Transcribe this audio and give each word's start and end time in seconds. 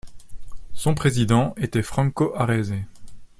Son 0.73 0.95
président 0.95 1.53
était 1.57 1.83
Franco 1.83 2.33
Arese. 2.35 2.73